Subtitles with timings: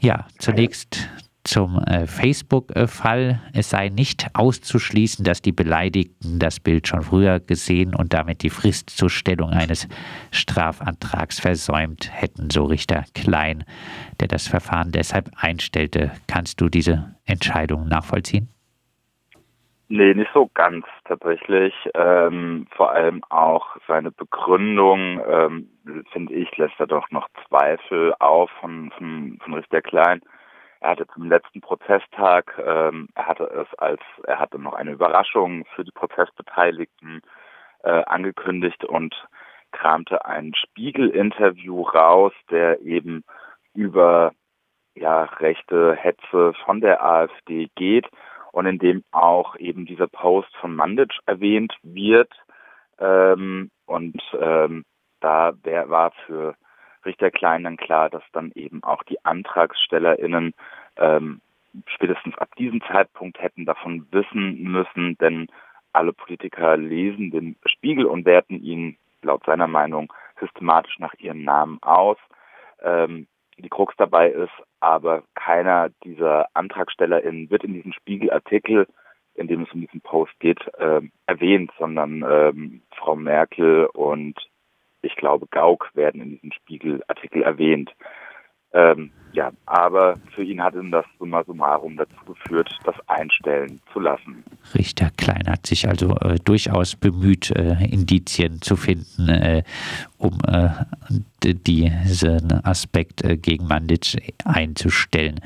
[0.00, 1.08] Ja, zunächst
[1.48, 3.40] zum äh, Facebook-Fall.
[3.52, 8.50] Es sei nicht auszuschließen, dass die Beleidigten das Bild schon früher gesehen und damit die
[8.50, 9.88] Frist zur Stellung eines
[10.30, 13.64] Strafantrags versäumt hätten, so Richter Klein,
[14.20, 16.12] der das Verfahren deshalb einstellte.
[16.26, 18.48] Kannst du diese Entscheidung nachvollziehen?
[19.90, 21.74] Nee, nicht so ganz tatsächlich.
[21.94, 28.50] Ähm, vor allem auch seine Begründung, ähm, finde ich, lässt er doch noch Zweifel auf
[28.60, 30.20] von, von, von Richter Klein.
[30.80, 35.64] Er hatte zum letzten Prozesstag, ähm, er hatte es als, er hatte noch eine Überraschung
[35.74, 37.22] für die Prozessbeteiligten
[37.82, 39.14] äh, angekündigt und
[39.72, 43.24] kramte ein Spiegel-Interview raus, der eben
[43.74, 44.32] über
[44.94, 48.06] ja, rechte Hetze von der AfD geht
[48.58, 52.32] und in dem auch eben dieser Post von Mandic erwähnt wird.
[52.98, 54.84] Ähm, und ähm,
[55.20, 56.56] da wär, war für
[57.04, 60.54] Richter Klein dann klar, dass dann eben auch die AntragstellerInnen
[60.96, 61.40] ähm,
[61.86, 65.46] spätestens ab diesem Zeitpunkt hätten davon wissen müssen, denn
[65.92, 71.80] alle Politiker lesen den Spiegel und werten ihn laut seiner Meinung systematisch nach ihrem Namen
[71.80, 72.18] aus.
[72.82, 73.28] Ähm,
[73.62, 78.86] die Krux dabei ist, aber keiner dieser AntragstellerInnen wird in diesem Spiegelartikel,
[79.34, 84.38] in dem es um diesen Post geht, äh, erwähnt, sondern ähm, Frau Merkel und
[85.02, 87.94] ich glaube Gauck werden in diesem Spiegelartikel erwähnt.
[88.72, 94.00] Ähm, ja, aber für ihn hat ihm das summa summarum dazu geführt, das einstellen zu
[94.00, 94.42] lassen.
[94.74, 99.62] Richter Klein hat sich also äh, durchaus bemüht, äh, Indizien zu finden, äh,
[100.16, 100.70] um äh,
[101.42, 105.40] diesen Aspekt äh, gegen Mandic einzustellen.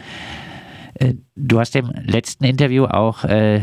[1.02, 3.60] Äh, du hast im letzten Interview auch äh,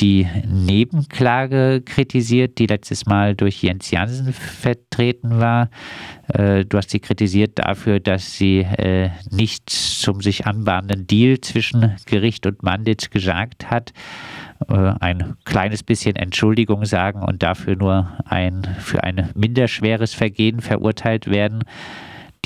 [0.00, 5.70] die Nebenklage kritisiert, die letztes Mal durch Jens Jansen vertreten war.
[6.28, 11.94] Äh, du hast sie kritisiert dafür, dass sie äh, nichts zum sich anbahnenden Deal zwischen
[12.06, 13.92] Gericht und Manditsch gesagt hat.
[14.68, 21.30] Äh, ein kleines bisschen Entschuldigung sagen und dafür nur ein, für ein minderschweres Vergehen verurteilt
[21.30, 21.64] werden.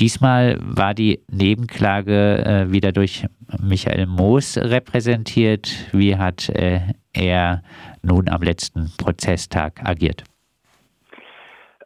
[0.01, 3.27] Diesmal war die Nebenklage äh, wieder durch
[3.61, 5.69] Michael Moos repräsentiert.
[5.91, 6.79] Wie hat äh,
[7.13, 7.61] er
[8.01, 10.23] nun am letzten Prozesstag agiert?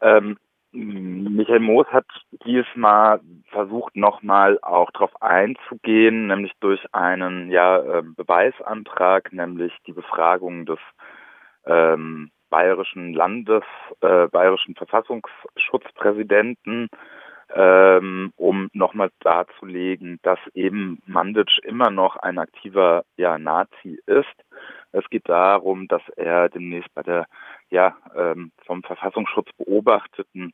[0.00, 0.38] Ähm,
[0.72, 2.06] Michael Moos hat
[2.46, 10.64] diesmal versucht, nochmal auch darauf einzugehen, nämlich durch einen ja, äh, Beweisantrag, nämlich die Befragung
[10.64, 10.78] des
[11.66, 13.64] ähm, bayerischen Landes,
[14.00, 16.88] äh, bayerischen Verfassungsschutzpräsidenten
[17.54, 24.26] ähm, um nochmal darzulegen, dass eben Mandic immer noch ein aktiver ja, Nazi ist.
[24.92, 27.26] Es geht darum, dass er demnächst bei der
[27.70, 30.52] ja, ähm, vom Verfassungsschutz beobachteten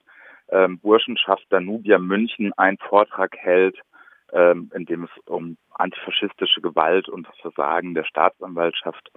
[0.49, 3.79] ähm, Burschenschaft Danubia München einen Vortrag hält,
[4.33, 9.11] ähm, in dem es um antifaschistische Gewalt und das Versagen der Staatsanwaltschaft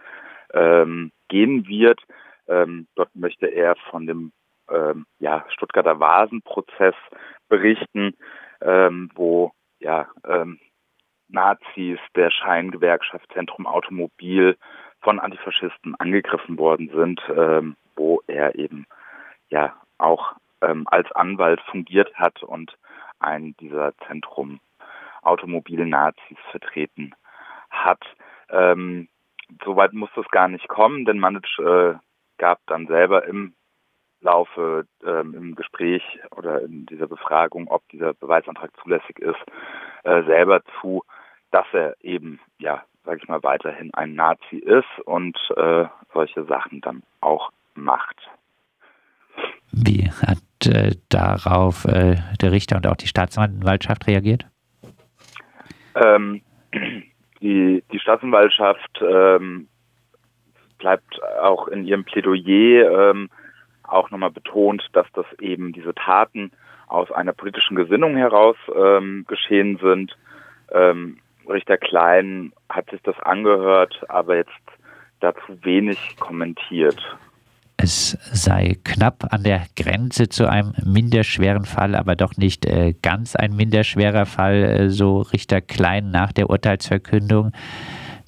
[0.54, 2.00] ähm, gehen wird.
[2.48, 4.32] Ähm, dort möchte er von dem
[4.70, 6.96] ähm, ja, Stuttgarter Vasenprozess
[7.50, 8.16] berichten,
[8.62, 10.60] ähm, wo ja ähm,
[11.28, 14.58] Nazis der Scheingewerkschaft Zentrum Automobil
[15.02, 18.86] von Antifaschisten angegriffen worden sind, ähm, wo er eben
[19.50, 22.78] ja auch ähm, als Anwalt fungiert hat und
[23.20, 24.60] einen dieser Zentrum
[25.22, 27.14] Automobil-Nazis vertreten
[27.70, 28.02] hat.
[28.50, 29.08] Ähm,
[29.64, 31.94] Soweit muss es gar nicht kommen, denn Manic äh,
[32.38, 33.54] gab dann selber im
[34.26, 36.04] Laufe ähm, im Gespräch
[36.36, 39.40] oder in dieser Befragung, ob dieser Beweisantrag zulässig ist,
[40.04, 41.04] äh, selber zu,
[41.52, 46.82] dass er eben, ja, sage ich mal, weiterhin ein Nazi ist und äh, solche Sachen
[46.82, 48.30] dann auch macht.
[49.72, 54.46] Wie hat äh, darauf äh, der Richter und auch die Staatsanwaltschaft reagiert?
[55.94, 56.42] Ähm,
[57.42, 59.68] die, die Staatsanwaltschaft ähm,
[60.80, 63.30] bleibt auch in ihrem Plädoyer ähm,
[63.88, 66.52] auch nochmal betont, dass das eben diese Taten
[66.88, 70.16] aus einer politischen Gesinnung heraus ähm, geschehen sind.
[70.72, 74.52] Ähm, Richter Klein hat sich das angehört, aber jetzt
[75.20, 77.00] dazu wenig kommentiert.
[77.78, 83.36] Es sei knapp an der Grenze zu einem minderschweren Fall, aber doch nicht äh, ganz
[83.36, 87.52] ein minderschwerer Fall, äh, so Richter Klein nach der Urteilsverkündung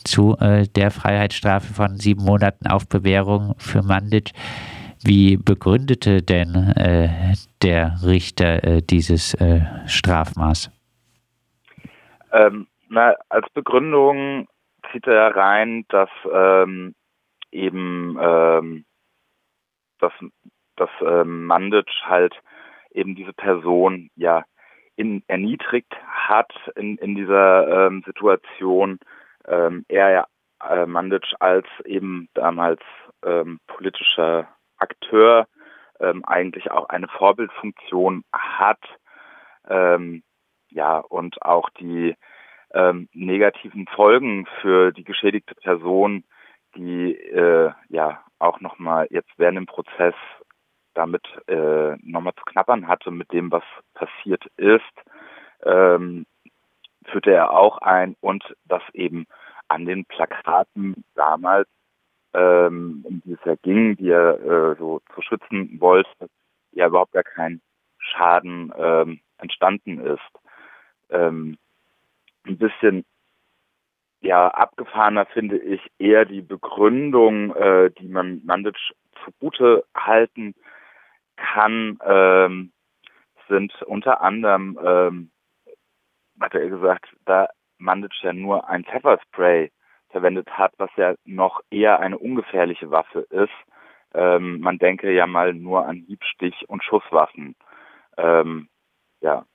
[0.03, 4.31] zu äh, der Freiheitsstrafe von sieben Monaten auf Bewährung für Mandic.
[5.03, 10.71] Wie begründete denn äh, der Richter äh, dieses äh, Strafmaß?
[12.31, 14.47] Ähm, na, als Begründung
[14.91, 16.95] zieht er rein, dass ähm,
[17.51, 18.85] eben ähm,
[19.99, 20.13] dass,
[20.75, 22.35] dass ähm, Mandic halt
[22.91, 24.43] eben diese Person ja
[24.95, 28.99] in, erniedrigt hat in, in dieser ähm, Situation.
[29.47, 30.27] Ähm, er ja
[30.69, 32.81] äh, Mandic als eben damals
[33.67, 34.47] politischer
[34.77, 35.47] Akteur
[35.99, 38.81] ähm, eigentlich auch eine Vorbildfunktion hat.
[39.67, 40.23] Ähm,
[40.69, 42.15] ja, und auch die
[42.73, 46.23] ähm, negativen Folgen für die geschädigte Person,
[46.75, 50.15] die äh, ja auch nochmal jetzt während dem Prozess
[50.93, 53.63] damit äh, nochmal zu knappern hatte mit dem, was
[53.93, 54.83] passiert ist,
[55.63, 56.25] ähm,
[57.05, 59.27] führte er auch ein und das eben
[59.67, 61.67] an den Plakaten damals,
[62.33, 66.29] ähm, um die es ja ging, die er äh, so zu schützen wollte,
[66.71, 67.61] ja überhaupt gar kein
[67.99, 70.19] Schaden ähm, entstanden ist.
[71.09, 71.57] Ähm,
[72.45, 73.05] ein bisschen
[74.21, 78.77] ja abgefahrener finde ich eher die Begründung, äh, die man Mandic
[79.23, 80.55] zugute halten
[81.35, 82.71] kann, ähm,
[83.47, 85.31] sind unter anderem, ähm,
[86.39, 87.47] hat er gesagt, da
[87.77, 89.71] Mandic ja nur ein Pfefferspray
[90.17, 93.53] verwendet hat, was ja noch eher eine ungefährliche Waffe ist.
[94.15, 97.55] Ähm, man denke ja mal nur an Hiebstich und Schusswaffen.
[98.17, 98.67] Ähm,
[99.21, 99.45] ja,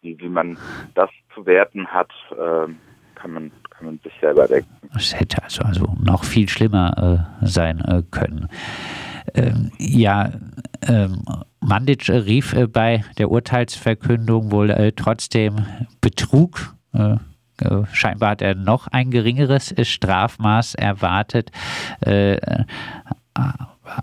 [0.00, 0.56] wie, wie man
[0.94, 2.78] das zu werten hat, ähm,
[3.14, 4.70] kann man kann man sich selber denken.
[4.96, 8.48] Es hätte also, also noch viel schlimmer äh, sein äh, können.
[9.34, 10.30] Ähm, ja,
[10.88, 11.22] ähm,
[11.60, 15.66] Mandic rief äh, bei der Urteilsverkündung wohl äh, trotzdem
[16.00, 16.74] Betrug.
[16.94, 17.16] Äh, äh,
[17.92, 21.50] scheinbar hat er noch ein geringeres Strafmaß erwartet.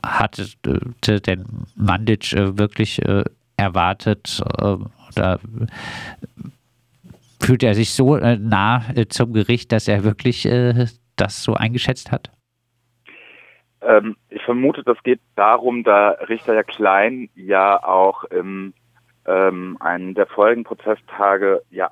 [0.01, 0.47] hatte
[1.21, 1.45] denn
[1.75, 3.01] Mandic wirklich
[3.57, 4.41] erwartet
[5.09, 5.39] oder
[7.39, 10.47] fühlt er sich so nah zum Gericht, dass er wirklich
[11.15, 12.31] das so eingeschätzt hat?
[13.85, 18.73] Ähm, ich vermute, das geht darum, da Richter ja Klein ja auch im
[19.25, 21.91] ähm, einen der Folgenprozesstage ja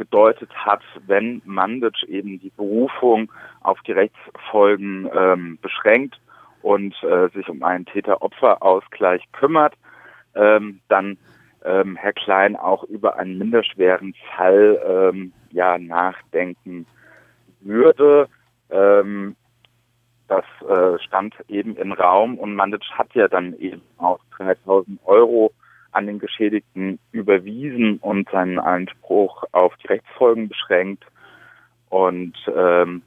[0.00, 3.30] angedeutet hat, wenn Mandic eben die Berufung
[3.60, 6.18] auf die Rechtsfolgen ähm, beschränkt
[6.62, 9.74] und äh, sich um einen Täter-Opfer-Ausgleich kümmert,
[10.34, 11.18] ähm, dann
[11.64, 16.86] ähm, Herr Klein auch über einen minderschweren Fall ähm, ja nachdenken
[17.60, 18.28] würde.
[18.70, 19.36] Ähm,
[20.28, 25.52] das äh, stand eben im Raum und Mandic hat ja dann eben auch 3000 Euro
[25.92, 31.04] an den Geschädigten überwiesen und seinen Einspruch auf die Rechtsfolgen beschränkt.
[31.88, 33.02] Und ähm,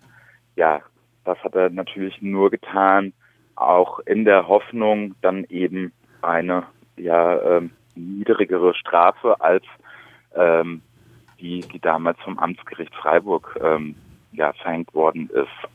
[0.56, 0.82] ja,
[1.24, 3.14] das hat er natürlich nur getan,
[3.56, 6.64] auch in der Hoffnung, dann eben eine
[6.98, 9.64] ja ähm, niedrigere Strafe als
[10.36, 10.82] ähm,
[11.40, 13.96] die, die damals vom Amtsgericht Freiburg ähm,
[14.32, 15.70] ja verhängt worden ist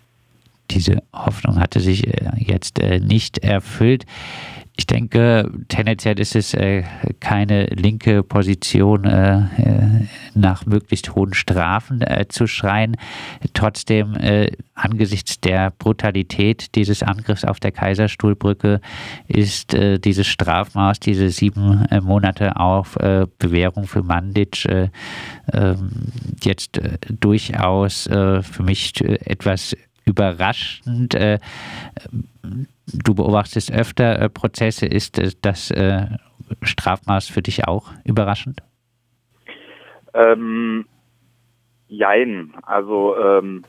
[0.70, 4.04] diese Hoffnung hatte sich äh, jetzt äh, nicht erfüllt.
[4.80, 6.84] Ich denke, tendenziell ist es äh,
[7.18, 9.02] keine linke Position,
[10.34, 12.96] nach möglichst hohen Strafen zu schreien.
[13.54, 14.16] Trotzdem,
[14.74, 18.80] angesichts der Brutalität dieses Angriffs auf der Kaiserstuhlbrücke
[19.26, 22.96] ist dieses Strafmaß, diese sieben Monate auf
[23.40, 24.64] Bewährung für Mandic
[25.52, 25.90] ähm,
[26.44, 29.74] jetzt durchaus für mich etwas
[30.08, 31.14] überraschend.
[31.14, 31.38] Äh,
[32.42, 34.86] du beobachtest öfter äh, Prozesse.
[34.86, 36.06] Ist das äh,
[36.62, 38.60] Strafmaß für dich auch überraschend?
[40.14, 40.86] Ähm,
[41.88, 42.54] jein.
[42.62, 43.64] Also ähm,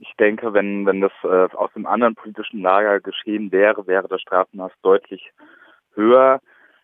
[0.00, 4.22] ich denke, wenn, wenn das äh, aus dem anderen politischen Lager geschehen wäre, wäre das
[4.22, 5.30] Strafmaß deutlich
[5.94, 6.40] höher.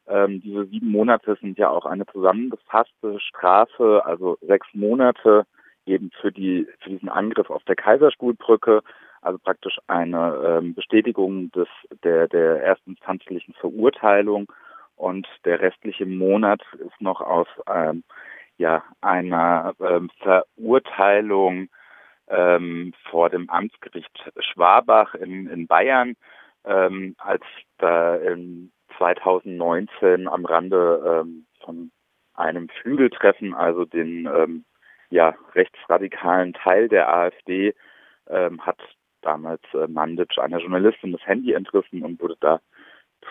[0.09, 5.47] Ähm, diese sieben Monate sind ja auch eine zusammengefasste Strafe, also sechs Monate
[5.87, 8.83] eben für die für diesen Angriff auf der Kaiserstuhlbrücke,
[9.23, 11.69] also praktisch eine ähm, Bestätigung des
[12.02, 14.52] der der erstinstanzlichen Verurteilung.
[14.97, 18.02] Und der restliche Monat ist noch aus ähm,
[18.59, 21.69] ja einer ähm, Verurteilung
[22.28, 26.14] ähm, vor dem Amtsgericht Schwabach in, in Bayern,
[26.64, 27.45] ähm, als
[27.78, 31.90] da in 2019 am Rande ähm, von
[32.35, 34.64] einem Flügeltreffen, also den ähm,
[35.11, 37.75] ja, rechtsradikalen Teil der AfD
[38.29, 38.79] ähm, hat
[39.23, 42.61] damals äh, Mandic einer Journalistin das Handy entrissen und wurde da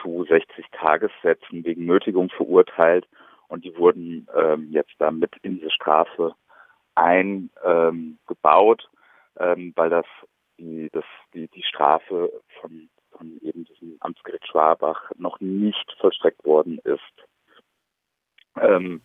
[0.02, 3.08] zu 60 Tagessätzen wegen Nötigung verurteilt
[3.48, 6.36] und die wurden ähm, jetzt da mit in diese Strafe
[6.96, 8.90] eingebaut,
[9.38, 10.06] ähm, weil das
[10.58, 11.04] die, das,
[11.34, 17.02] die, die Strafe von, von eben diesem Amtsgericht Schwabach noch nicht vollstreckt worden ist.
[18.60, 19.02] Ähm,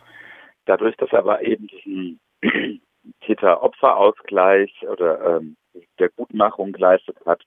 [0.65, 2.19] dadurch, dass aber eben diesen
[3.41, 5.57] Täter-Opfer-Ausgleich oder ähm,
[5.99, 7.41] der Gutmachung geleistet hat,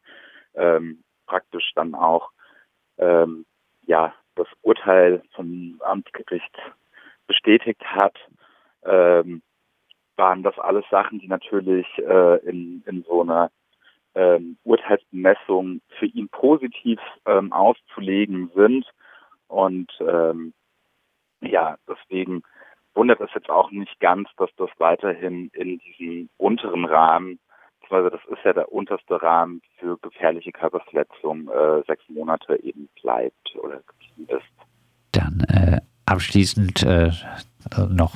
[0.54, 2.30] ähm, praktisch dann auch
[2.98, 3.46] ähm,
[3.86, 6.56] ja das Urteil vom Amtsgericht
[7.26, 8.16] bestätigt hat,
[8.84, 9.42] ähm,
[10.16, 13.50] waren das alles Sachen, die natürlich äh, in, in so einer
[14.14, 18.86] ähm, Urteilsbemessung für ihn positiv ähm, auszulegen sind.
[19.48, 20.52] Und ähm,
[21.40, 22.42] ja, deswegen
[22.94, 27.38] wundert es jetzt auch nicht ganz, dass das weiterhin in diesem unteren Rahmen,
[27.80, 33.56] beziehungsweise das ist ja der unterste Rahmen für gefährliche Körperverletzung, äh, sechs Monate eben bleibt
[33.56, 34.66] oder geblieben ist.
[35.12, 37.10] Dann äh, abschließend äh,
[37.90, 38.14] noch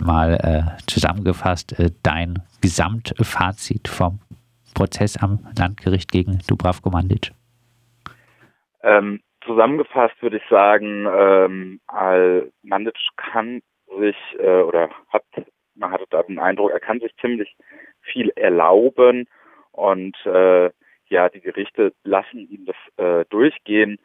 [0.00, 4.20] mal äh, zusammengefasst äh, dein Gesamtfazit vom
[4.74, 7.30] Prozess am Landgericht gegen Dubravko Mandic?
[8.82, 13.62] Ähm, zusammengefasst würde ich sagen, ähm, Al Mandic kann
[13.98, 15.24] sich äh, oder hat,
[15.74, 17.56] man hatte da den Eindruck, er kann sich ziemlich
[18.00, 19.28] viel erlauben
[19.72, 20.70] und äh,
[21.08, 23.98] ja, die Gerichte lassen ihm das äh, durchgehen,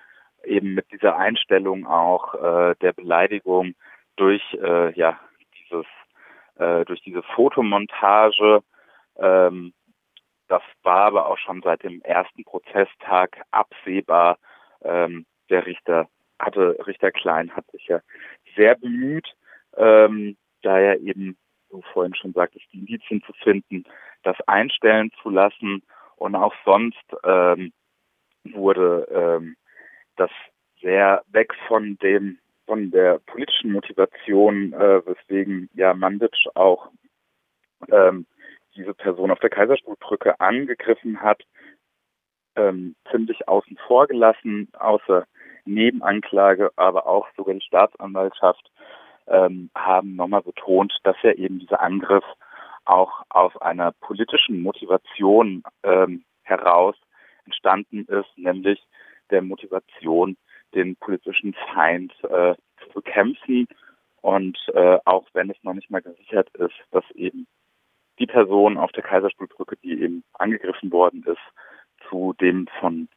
[0.43, 3.75] eben mit dieser Einstellung auch äh, der Beleidigung
[4.15, 5.19] durch äh, ja
[5.57, 5.85] dieses
[6.55, 8.61] äh, durch diese Fotomontage.
[9.17, 9.73] Ähm,
[10.47, 14.37] das war aber auch schon seit dem ersten Prozesstag absehbar.
[14.81, 16.07] Ähm, der Richter
[16.39, 17.99] hatte Richter Klein hat sich ja
[18.55, 19.35] sehr bemüht,
[19.77, 21.37] ähm, da er eben,
[21.69, 23.83] du vorhin schon sagtest, die Indizien zu finden,
[24.23, 25.83] das einstellen zu lassen.
[26.15, 27.71] Und auch sonst ähm,
[28.43, 29.55] wurde ähm,
[30.15, 30.31] das
[30.81, 36.91] sehr weg von dem von der politischen Motivation, äh, weswegen ja Mandic auch
[37.91, 38.27] ähm,
[38.75, 41.41] diese Person auf der Kaiserstuhlbrücke angegriffen hat,
[42.55, 45.25] ähm, ziemlich außen vor gelassen, außer
[45.65, 48.71] Nebenanklage, aber auch sogar die Staatsanwaltschaft
[49.29, 52.23] ähm, haben nochmal betont, dass ja eben dieser Angriff
[52.85, 56.95] auch aus einer politischen Motivation ähm, heraus
[57.45, 58.81] entstanden ist, nämlich
[59.29, 60.37] der Motivation,
[60.73, 63.67] den politischen Feind äh, zu bekämpfen.
[64.21, 67.47] Und äh, auch wenn es noch nicht mal gesichert ist, dass eben
[68.19, 71.41] die Person auf der Kaiserstuhlbrücke, die eben angegriffen worden ist,
[72.09, 73.07] zu dem von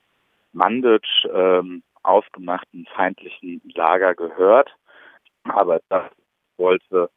[0.52, 4.74] Mandic ähm, ausgemachten feindlichen Lager gehört.
[5.44, 6.04] Aber das
[6.56, 7.10] wollte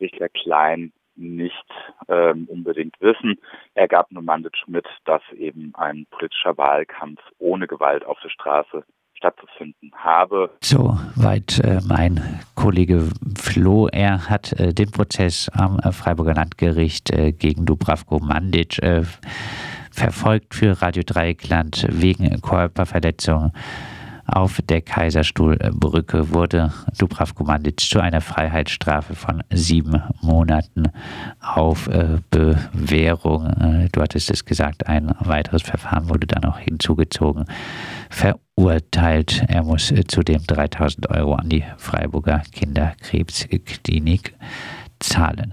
[0.00, 1.66] Richter Klein nicht
[2.08, 3.38] ähm, unbedingt wissen.
[3.74, 8.84] Er gab nur Mandic mit, dass eben ein politischer Wahlkampf ohne Gewalt auf der Straße
[9.14, 10.50] stattzufinden habe.
[10.62, 13.08] Soweit äh, mein Kollege
[13.38, 13.86] Flo.
[13.86, 19.02] Er hat äh, den Prozess am äh, Freiburger Landgericht äh, gegen Dubravko Mandic äh,
[19.92, 23.52] verfolgt für Radio Dreieckland wegen Körperverletzung
[24.32, 30.90] auf der Kaiserstuhlbrücke wurde Dubravko Mandic zu einer Freiheitsstrafe von sieben Monaten
[31.40, 37.44] auf äh, Bewährung, äh, du hattest es gesagt, ein weiteres Verfahren wurde dann auch hinzugezogen,
[38.08, 39.44] verurteilt.
[39.48, 44.34] Er muss äh, zudem 3000 Euro an die Freiburger Kinderkrebsklinik
[44.98, 45.52] zahlen.